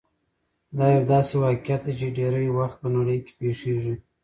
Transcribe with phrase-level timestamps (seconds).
[0.77, 3.95] دا يو داسې واقعيت دی چې ډېری وخت په نړۍ کې پېښېږي.